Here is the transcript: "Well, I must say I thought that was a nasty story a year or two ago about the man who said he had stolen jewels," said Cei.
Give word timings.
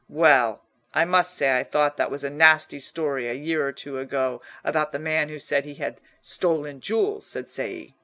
"Well, 0.09 0.63
I 0.95 1.05
must 1.05 1.31
say 1.35 1.55
I 1.59 1.63
thought 1.63 1.95
that 1.97 2.09
was 2.09 2.23
a 2.23 2.29
nasty 2.31 2.79
story 2.79 3.27
a 3.29 3.35
year 3.35 3.63
or 3.67 3.71
two 3.71 3.99
ago 3.99 4.41
about 4.63 4.93
the 4.93 4.97
man 4.97 5.29
who 5.29 5.37
said 5.37 5.63
he 5.63 5.75
had 5.75 6.01
stolen 6.21 6.81
jewels," 6.81 7.27
said 7.27 7.47
Cei. 7.47 7.93